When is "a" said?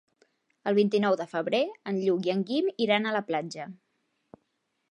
3.05-3.13